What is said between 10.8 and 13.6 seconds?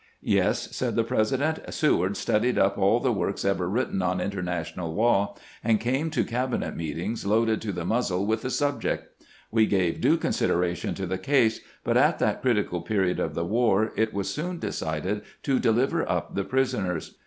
to the case, but at that critical period of the